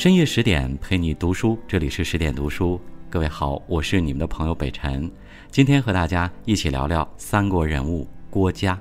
[0.00, 2.80] 深夜十点陪你读书，这里是十点读书。
[3.10, 5.10] 各位好，我是你们的朋友北辰，
[5.50, 8.80] 今天和大家一起聊聊三国人物郭嘉。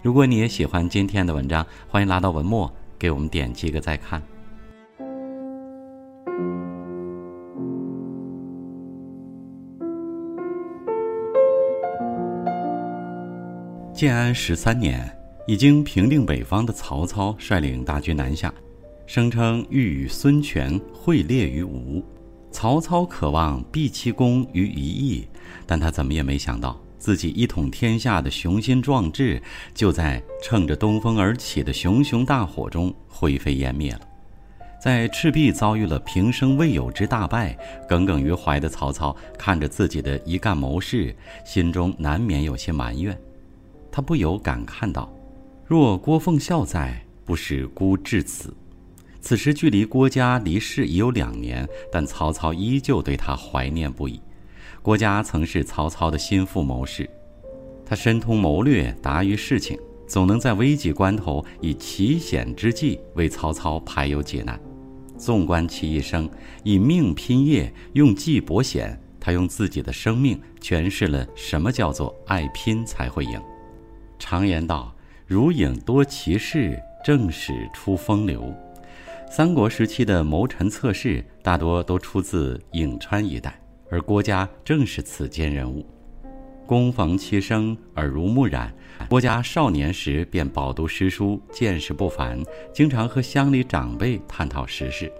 [0.00, 4.22] 如果你也喜欢今天的文章，欢迎拉到文末给我们点击个再看。
[13.92, 15.06] 建安十三年，
[15.46, 18.50] 已经平定北方的曹操率领大军南下。
[19.12, 22.00] 声称欲与孙权会猎于吴，
[22.52, 25.26] 曹操渴望毕其功于一役，
[25.66, 29.42] 但他怎么也没想到，自己一统天下的雄心壮志，
[29.74, 34.00] 就在乘着东风而起的熊熊大火中灰飞烟灭了。
[34.80, 37.58] 在赤壁遭遇了平生未有之大败，
[37.88, 41.12] 耿耿于怀的曹操看着自己的一干谋士，
[41.44, 43.20] 心中难免有些埋怨。
[43.90, 45.12] 他不由感叹道
[45.66, 48.54] ：“若郭奉孝在，不使孤至此。”
[49.20, 54.20] 此时距离郭嘉离世已有两年，但曹操依旧对他怀念不已。
[54.82, 57.08] 郭嘉曾是曹操的心腹谋士，
[57.84, 64.58] 他深通谋略，达于事情，总能在危急关头以奇险之计为曹操排忧解难。
[65.18, 66.28] 纵观其一生，
[66.64, 73.38] 以命拼业，用计博险，他用自己的生命诠释了什么叫做爱拼才会赢。
[74.18, 74.94] 常言道
[75.28, 78.50] ：“如影多奇事，正使出风流。”
[79.32, 85.86] 三国时期的谋臣策士大多都出自颍川一带，而郭嘉正是此间人物。
[86.66, 88.74] 恭逢其生，耳濡目染，
[89.08, 92.42] 郭嘉少年时便饱读诗书，见识不凡，
[92.74, 95.10] 经常和乡里长辈探讨时事。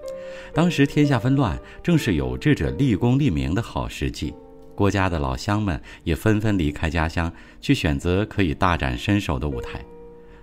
[0.53, 4.35] 当时天下纷乱，正是有志者立功立名的好时机。
[4.75, 9.81] 郭嘉的老乡们也纷纷离开家乡，去选择可以大展身手的舞台。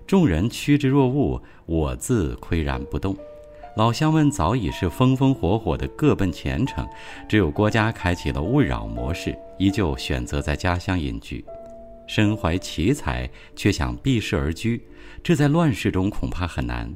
[0.05, 3.13] 众人趋之若鹜，我自岿然不动。
[3.77, 6.83] 老乡们早已是风风火火的各奔前程，
[7.29, 11.45] 只有郭嘉开启了勿扰模式，依旧选择在家乡隐居。
[12.07, 14.81] 身怀奇才却想避世而居，
[15.21, 16.91] 这在乱世中恐怕很难。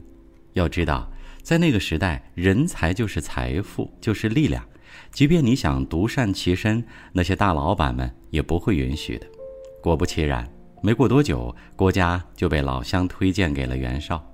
[0.53, 1.07] 要知道，
[1.43, 4.65] 在那个时代，人才就是财富，就是力量。
[5.11, 9.27] 即便你想独善其身，那些大老板们也不会允许的。
[9.83, 14.25] 果不其然，没过多久，郭嘉就被老乡推荐给了袁绍。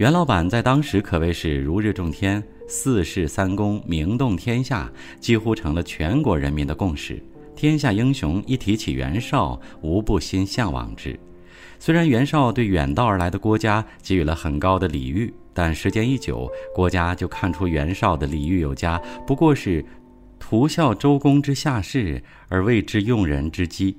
[0.00, 4.90] 袁老板在当时可谓是如日中天，四世三公名动天下，
[5.20, 7.22] 几乎成了全国人民的共识。
[7.54, 11.20] 天下英雄一提起袁绍，无不心向往之。
[11.78, 19.84] 虽然袁绍对远道而来的郭嘉给予了很高的礼遇，但时间一久，郭嘉就看出袁绍的礼遇有加，不过是
[20.38, 23.94] 图效周公之下士，而为之用人之机。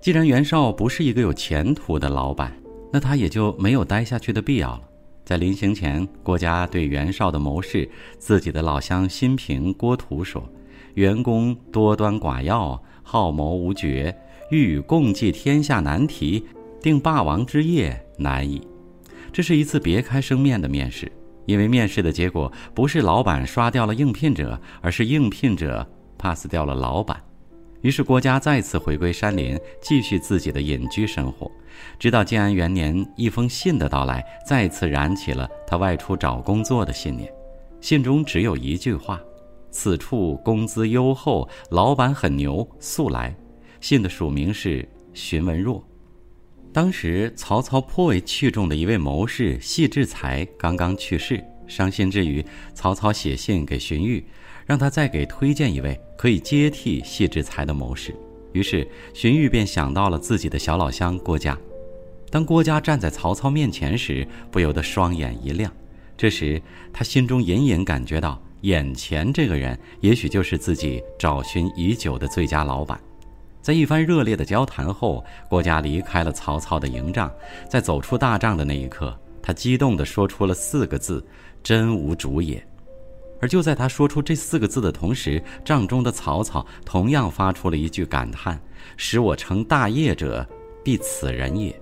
[0.00, 2.56] 既然袁绍不是一个有前途的老板，
[2.92, 4.82] 那他也就没有待下去的必要了。
[5.26, 10.48] 在临行前，郭嘉对袁绍的谋士、自己的老乡新平郭图说
[10.94, 14.16] ：“袁公多端寡要，好谋无决，
[14.52, 16.46] 欲与共济天下难题，
[16.80, 18.64] 定霸王之业难矣。”
[19.32, 21.10] 这是一次别开生面的面试，
[21.44, 25.84] 因为面试的结果不是老板刷掉了应聘者，而是应聘者
[26.16, 27.20] pass 掉了老板。
[27.86, 31.48] 于是郭嘉再次回归山林，继续自己的隐居生活。
[32.00, 37.32] 直到建安元年，一封信的到来，再次燃起了他外出找工作的信念。
[37.80, 39.20] 信中只有一句话
[39.70, 43.32] ：“此处工资优厚，老板很牛，速来。”
[43.80, 45.80] 信的署名是荀文若。
[46.72, 54.24] 当时曹操颇为器重的一位谋士戏志才刚刚去世，伤心之余，曹操写信给荀彧，
[54.66, 58.14] 让他再给推荐一位可以接替谢志才的谋士。
[58.52, 61.56] 于是荀彧便想到了自己的小老乡郭嘉。
[62.30, 65.72] 当郭嘉站在曹操面前时，不由得双眼一亮。
[66.16, 66.60] 这时
[66.92, 73.00] 他心中隐隐感觉到，眼前这个人也许就是自己找寻已久的最佳老板。
[73.62, 77.30] 在一番热烈的交谈后，郭嘉离开了曹操的营帐。
[77.68, 81.24] 在走出大帐的那一刻，他激动地说出了四个字
[81.62, 82.64] ：“真无主也。”
[83.40, 88.60] 而就在他说出这四个字的同时，帐中的曹操同样发出了一句感叹
[88.96, 90.46] ：“使我成大业者，
[90.82, 91.78] 必此人也。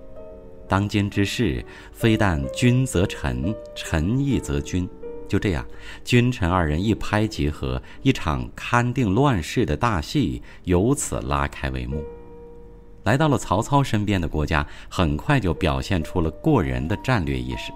[0.67, 1.63] 当今之事，
[1.93, 4.87] 非但君则臣，臣亦则君。”
[5.27, 5.65] 就这样，
[6.03, 12.03] 君臣二人一拍即合，一场勘定乱世的大戏由此拉开帷幕。
[13.05, 17.71] 来到了曹操身边的郭嘉，很快就表现出了过人的战略意识。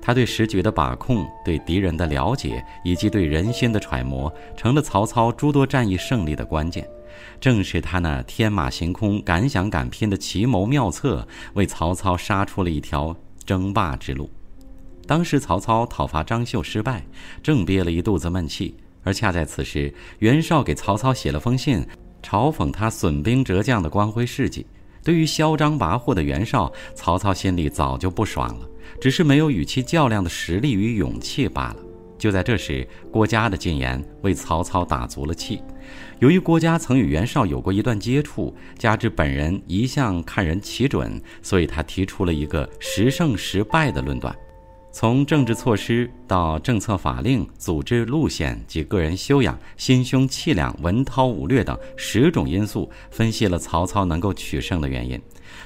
[0.00, 6.88] 他对时局的把控、对敌人的了解以及对人心的揣摩，成了曹操诸多战役胜利的关键。
[7.40, 13.14] 正是他那天马行空、敢想敢拼的奇谋妙策，为曹操杀出了一条
[13.44, 14.30] 争霸之路。
[15.06, 17.04] 当时曹操讨伐张绣失败，
[17.42, 21.84] 正憋了一肚子闷气，而恰在此时，袁绍给曹操写了封信，
[22.22, 24.64] 嘲讽他损兵折将的光辉事迹。
[25.04, 28.68] 对于嚣张跋扈的袁绍，曹操心里早就不爽了，
[29.00, 31.76] 只是没有与其较量的实力与勇气罢了。
[32.18, 35.60] 就在这时，郭嘉的进言为曹操打足了气。
[36.20, 44.32] 由于郭嘉曾与袁绍有过一段接触，加之本人一向看人奇准，所以他提出了一个十胜十败的论断。
[44.92, 55.20] 从政治措施到政策法令、组织路线及个人修养、心胸气量、文韬武略等十种因素，分析了曹操能够取胜的原因。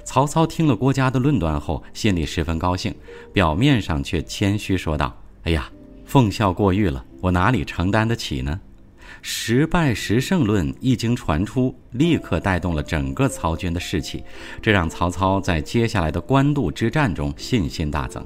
[0.07, 2.95] 曹操听了郭嘉的论断后，心里十分高兴，
[3.33, 5.69] 表面上却谦虚说道：“哎呀，
[6.05, 8.59] 奉孝过誉了，我哪里承担得起呢？”
[9.21, 14.23] 十败十胜论一经传出，立刻带动了整个曹军的士气，
[14.63, 18.25] 这让曹操在接下来的官渡之战中信心大增。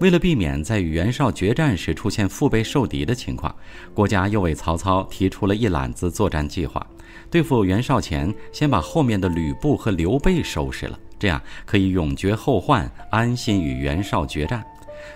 [0.00, 3.54] 为了避免在与袁绍决战时出现腹背受敌的情况，
[3.94, 6.86] 郭嘉又为曹操提出了一揽子作战计划。
[7.30, 14.64] 对付袁绍前，先把后面的吕布和刘备收拾了，这样可以永绝后患，安心与袁绍决战。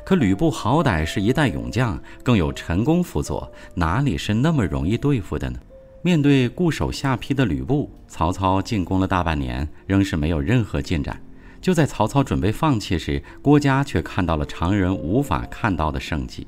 [0.04, 5.58] 可吕布好歹是一代勇将，更有陈宫辅佐，哪里是那么容易对付的呢？
[6.02, 11.20] 面对固守下邳的吕布，曹操进攻了大半年，仍是没有任何进展。
[11.60, 16.46] 就在曹操准备放弃时，郭嘉却看到了常人无法看到的胜机。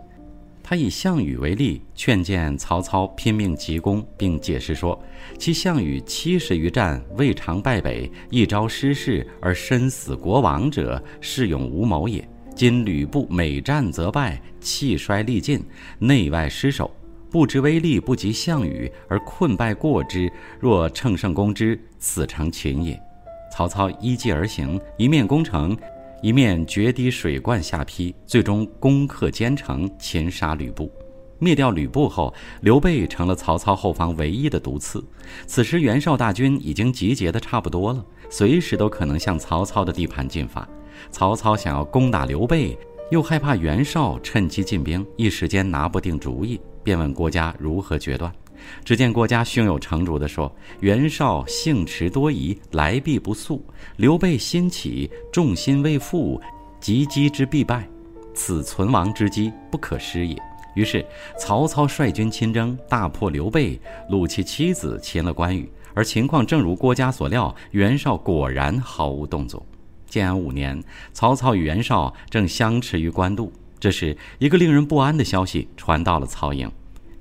[0.73, 4.99] 他以项羽为例，劝谏曹操拼命急攻，并解释说
[5.39, 12.27] ：“其项羽七十余战未尝败北，一朝失势而身死国亡者，是勇无谋也。
[12.57, 15.63] 今吕布每战则败，气衰力尽，
[15.99, 16.91] 内外失守，
[17.31, 20.33] 不知威力不及项羽，而困败过之。
[20.59, 22.99] 若乘胜攻之，此成擒也。”
[23.55, 25.77] 曹操依计而行，一面攻城，
[26.23, 30.89] 一面决堤水灌下邳，最终攻克坚城，擒杀吕布。
[31.41, 35.05] 灭掉吕布后，刘备成了曹操后方唯一的毒刺。
[35.49, 40.67] 此时袁绍大军已经集结的差不多了，随时都可能向曹操的地盘进发。
[41.11, 42.79] 曹操想要攻打刘备，
[43.11, 48.33] 又害怕袁绍趁机进兵，一时间拿不定主意，便问郭嘉如何决断。
[48.85, 53.61] 只见郭嘉胸有成竹地说：“袁绍性迟多疑，来必不速；
[53.97, 56.41] 刘备心起，重心未复，
[56.81, 57.89] 急击之必败，
[58.35, 60.37] 此存亡之机，不可失也。”
[60.75, 61.05] 于是
[61.39, 63.79] 曹操率军亲征，大破刘备，
[64.09, 65.71] 掳其妻子，擒了关羽。
[65.95, 69.65] 而情况正如郭嘉所料，袁绍果然毫无动作。
[70.09, 70.83] 建安五年，
[71.13, 76.71] 曹操与袁绍正相持于官渡，这时一个令人不安的消息传到了曹营。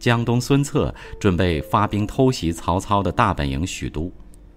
[0.01, 4.11] 江东孙策准备发兵偷袭曹操的大本营许都，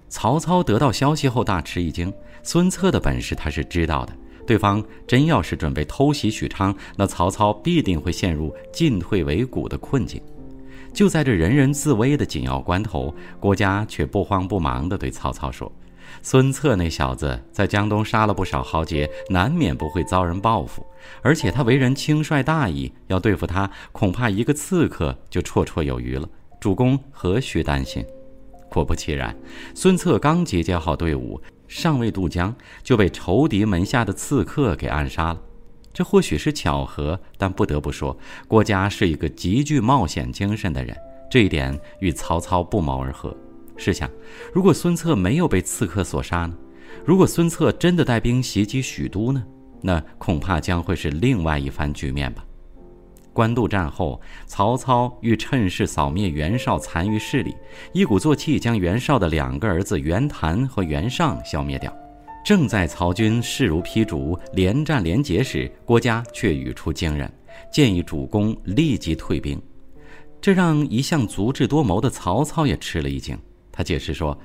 [0.09, 2.11] 曹操得到消息后大吃一惊。
[2.43, 4.13] 孙策的本事他是知道的，
[4.47, 10.19] 对方真要是准备偷袭许昌，那曹操必定会陷入进退维谷的困境。
[10.95, 15.71] 就在这人人自危的紧要关头，郭嘉却不慌不忙地对曹操说。
[16.23, 20.87] 孙策那小子在江东杀了不少豪杰，难免不会遭人报复。
[21.23, 26.29] 而且他为人轻率大义，要对付他，恐怕一个刺客就绰绰有余了。
[26.59, 28.05] 主公何须担心？
[28.71, 29.37] 果不其然，
[29.75, 35.41] 孙策刚集结好队伍，尚未渡江，就被仇敌门下的刺客给暗杀了。
[35.93, 38.17] 这或许是巧合，但不得不说，
[38.49, 40.97] 郭嘉是一个极具冒险精神的人，
[41.31, 43.37] 这一点与曹操不谋而合。
[43.77, 44.11] 试想，
[44.53, 46.57] 如果孙策没有被刺客所杀呢？
[47.05, 49.45] 如果孙策真的带兵袭击许都呢？
[49.83, 52.45] 那恐怕将会是另外一番局面吧。
[53.33, 57.55] 官渡战后，曹操欲趁势扫灭袁绍残余势力，
[57.93, 61.93] 一鼓作气将袁绍的两个儿子袁谭和袁尚消灭掉。
[62.45, 67.31] 正在曹军势如劈竹、连战连捷时，郭嘉却语出惊人，
[67.73, 69.61] 建议主公立即退兵。
[70.41, 73.37] 这让一向足智多谋的曹操也吃了一惊。
[73.77, 74.39] 他解释说：“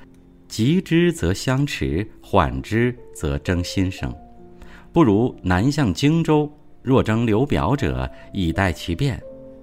[0.48, 4.12] 急之则相持，缓之则争新生。
[4.92, 9.22] 不如南向荆州，若争刘表者，以待其变，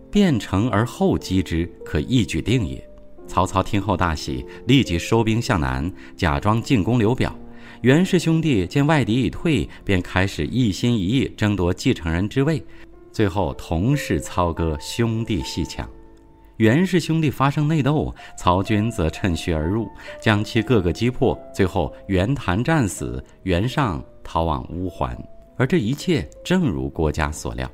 [0.09, 2.81] 变成而后击之，可一举定也。”
[3.27, 7.37] 曹操听后大喜，立即收兵向南，假装进攻刘表。
[7.81, 12.63] 袁氏兄弟见外敌已退，便开始一心一意争夺继承人之位，
[13.11, 15.85] 最后同是操戈，兄弟戏强。
[16.57, 19.87] 袁氏兄弟发生内斗，曹军则趁虚而入，
[20.19, 21.39] 将其各个击破。
[21.53, 25.15] 最后，袁谭战死，袁尚逃往乌桓。
[25.55, 27.69] 而这一切正如郭嘉所料，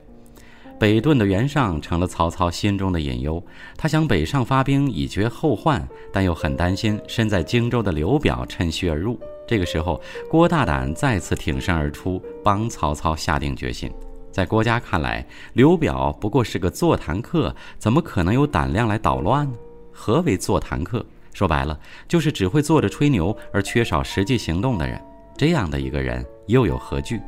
[0.77, 3.41] 北遁的袁尚成了曹操心中的隐忧。
[3.77, 9.17] 他想北上发兵以绝后患，但又很担心身在荆州的刘表趁虚而入。
[9.47, 13.89] 这个时候，郭大胆再次挺身而出，帮曹操下定决心。
[14.33, 15.23] 在郭嘉看来，
[15.53, 19.55] 刘表不过是个坐谈客，怎么可能有胆量来捣乱呢？
[19.91, 21.05] 何为坐谈客？
[21.35, 24.99] 说白了，就是只会坐着吹牛而缺少实际行动的人。
[25.37, 27.21] 这样的一个人又有何惧？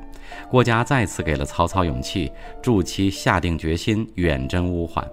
[0.50, 5.08] 郭嘉再次给了曹操勇气，助其下定决心远征乌桓。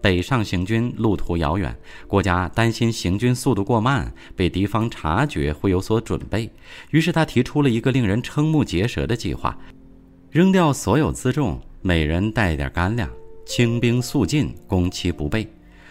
[0.00, 1.74] 北上行军路途遥远，
[2.06, 6.50] 郭嘉担心行军速度过慢，被敌方察觉会有所准备，
[6.90, 9.56] 于是他提出了一个令人瞠目结舌的计划：
[10.34, 13.08] 扔掉所有辎重，每人带一点干粮，
[13.46, 15.48] 轻兵速进，攻其不备。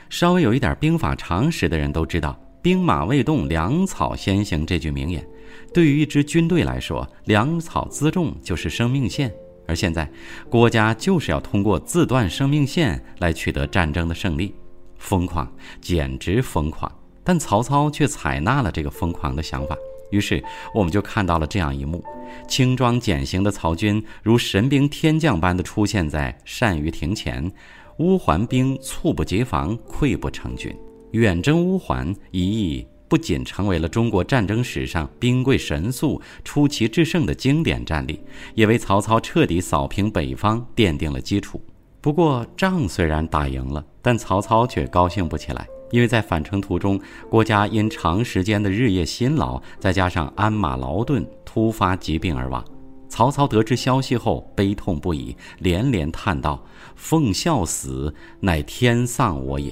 [0.10, 5.26] 稍微有一点兵法常识的人都知道“兵马未动，粮草先行”这句名言。
[5.74, 9.34] 对于一支军队来说，粮草辎重就是生命线。
[9.66, 10.12] 而现在，
[10.50, 14.54] 郭嘉就是要通过自断生命线来取得战争的胜利，
[14.98, 16.92] 疯狂，简直疯狂！
[17.24, 19.78] 但曹操却采纳了这个疯狂的想法，
[20.14, 20.44] 于是
[20.76, 22.04] 我们就看到了这样一幕：
[22.48, 27.52] 轻装简行的曹军如神兵天将般的出现在单于庭前，
[27.98, 30.72] 乌桓兵猝不及防，溃不成军，
[31.14, 32.88] 远征乌桓一役。
[33.10, 38.20] 不仅成为了中国战争史上兵贵神速、出奇制胜的经典战例，
[38.56, 41.62] 也为曹操彻底扫平北方奠定了基础。
[42.02, 52.66] 不过，仗虽然打赢了，但曹操却高兴不起来，因为在返程途中，郭嘉因长时间的日夜辛劳，再加上鞍马劳顿，突发疾病而亡。
[53.08, 56.66] 曹操得知消息后，悲痛不已，连连叹道
[56.98, 59.72] ：“奉孝死，乃天丧我也。”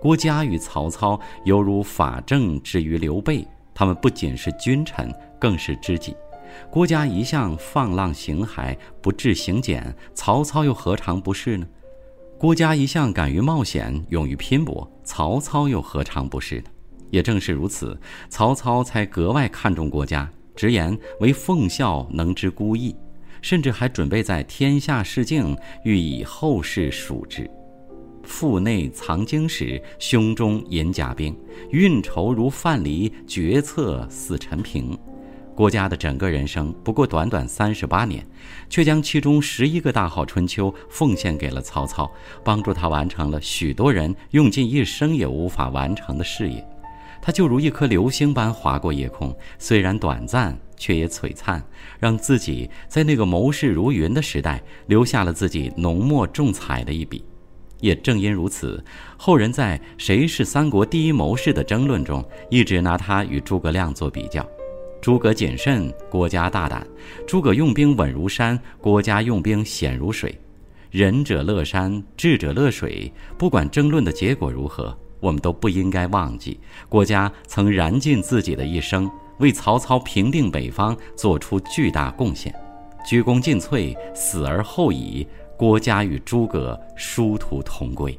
[0.00, 6.16] 郭嘉与曹操犹如法正之于刘备，他们不仅是君臣，更是知己。
[6.70, 11.66] 郭嘉一向放浪形骸，不治行俭，曹操又何尝不是呢？
[12.40, 16.70] 郭嘉一向敢于冒险，勇于拼搏，曹操又何尝不是呢？
[17.10, 22.96] 也正是如此，曹操才格外看重郭嘉，直言为奉孝能知孤意，
[23.42, 25.54] 甚至还准备在天下事境，
[25.84, 27.46] 欲以后世数之。
[28.22, 34.98] 腹内藏经史，胸中隐甲兵，运筹如范蠡，决策似陈平。
[35.60, 38.26] 郭嘉的整个人生不过短短三十八年，
[38.70, 42.10] 却将其中十一个大好春秋奉献给了曹操，
[42.42, 46.66] 帮助他完成了许多人用尽一生也无法完成的事业。
[47.20, 51.62] 他就如一颗流星般划过夜空，虽然短暂，却也璀璨，
[51.98, 57.22] 让自己在那个谋士如云的时代留下了自己浓墨重彩的一笔。
[57.80, 58.82] 也正因如此，
[59.18, 64.48] 后人在谁是三国第一谋士的争论中，一直拿他与诸葛亮做比较。
[65.00, 66.82] 诸葛谨慎，郭嘉大胆；
[67.26, 70.38] 诸葛用兵稳如山，郭嘉用兵险如水。
[70.90, 73.10] 仁者乐山，智者乐水。
[73.38, 82.54] 不管争论的结果如何，我们都不应该忘记，郭嘉曾燃尽自己的一生，为曹操平定北方做出巨大贡献，
[83.06, 85.26] 鞠躬尽瘁，死而后已。
[85.56, 88.18] 郭嘉与诸葛殊途同归。